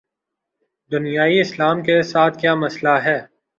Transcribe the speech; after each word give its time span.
دنیائے 0.91 1.39
اسلام 1.41 1.81
کے 1.83 2.01
ساتھ 2.11 2.35
کیا 2.41 2.53
مسئلہ 2.55 2.95
ہے؟ 3.05 3.17